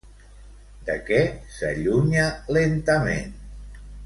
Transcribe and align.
De 0.87 0.95
què 1.09 1.19
s'allunya 1.57 2.27
lentament? 2.59 3.39